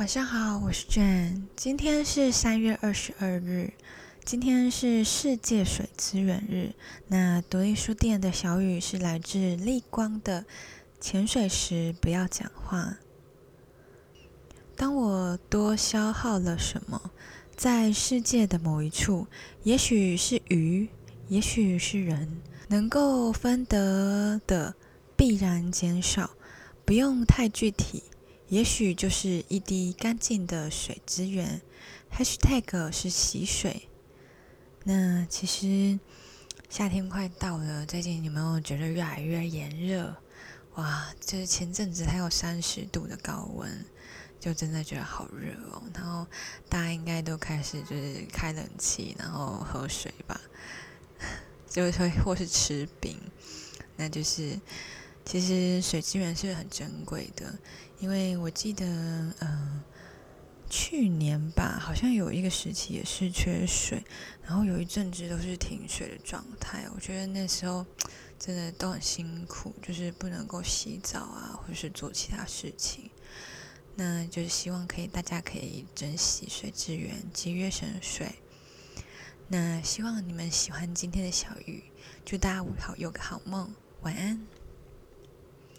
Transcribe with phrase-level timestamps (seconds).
[0.00, 1.42] 晚上好，我是 Jane。
[1.54, 3.74] 今天是三月二十二日，
[4.24, 6.72] 今天是世界水资源日。
[7.08, 10.46] 那独立书店的小雨是来自立光的。
[10.98, 12.96] 潜水时不要讲话。
[14.74, 17.10] 当我多消耗了什么，
[17.54, 19.26] 在世界的某一处，
[19.64, 20.88] 也许是鱼，
[21.28, 24.74] 也许是人，能够分得的
[25.14, 26.30] 必然减少，
[26.86, 28.02] 不用太具体。
[28.50, 31.62] 也许就是一滴干净的水资源
[32.12, 33.88] ，#hashtag 是洗水。
[34.82, 36.00] 那其实
[36.68, 40.16] 夏天快到了，最近有没有觉得越来越炎热？
[40.74, 43.84] 哇，就是前阵子还有三十度的高温，
[44.40, 45.80] 就真的觉得好热哦。
[45.94, 46.26] 然后
[46.68, 50.40] 大家应该都开始就是开冷气，然后喝水吧，
[51.70, 53.16] 就会或是吃冰。
[53.96, 54.58] 那就是
[55.30, 57.56] 其实水资源是很珍贵的。
[58.00, 58.84] 因为我记得，
[59.38, 59.80] 嗯，
[60.68, 64.02] 去年吧，好像有一个时期也是缺水，
[64.42, 66.84] 然后有一阵子都是停水的状态。
[66.92, 67.86] 我觉得那时候
[68.40, 73.08] 真的都很辛苦，就是不能够洗澡啊，或者是做其他事情。
[73.94, 78.34] 那就是希望可以大家可以珍惜水资源，节约省水。
[79.46, 81.84] 那希望你们喜欢今天的小雨，
[82.24, 84.59] 祝大家好有个好梦，晚安。